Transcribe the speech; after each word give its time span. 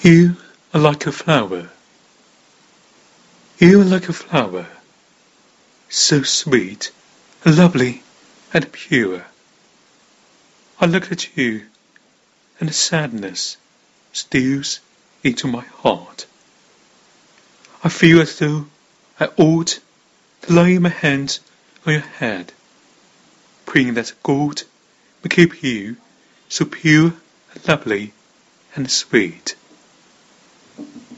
You 0.00 0.36
are 0.72 0.80
like 0.80 1.06
a 1.06 1.12
flower. 1.12 1.70
You 3.58 3.80
are 3.80 3.84
like 3.84 4.08
a 4.08 4.12
flower, 4.12 4.68
so 5.88 6.22
sweet 6.22 6.92
lovely 7.44 8.04
and 8.54 8.70
pure. 8.70 9.26
I 10.80 10.86
look 10.86 11.10
at 11.10 11.36
you, 11.36 11.66
and 12.60 12.72
sadness 12.72 13.56
steals 14.12 14.78
into 15.24 15.48
my 15.48 15.64
heart. 15.64 16.26
I 17.82 17.88
feel 17.88 18.20
as 18.20 18.38
though 18.38 18.66
I 19.18 19.30
ought 19.36 19.80
to 20.42 20.52
lay 20.52 20.78
my 20.78 20.90
hands 20.90 21.40
on 21.84 21.94
your 21.94 22.02
head, 22.02 22.52
praying 23.66 23.94
that 23.94 24.12
God 24.22 24.62
may 25.24 25.28
keep 25.28 25.60
you 25.64 25.96
so 26.48 26.64
pure 26.64 27.14
and 27.52 27.68
lovely 27.68 28.12
and 28.76 28.88
sweet. 28.88 29.56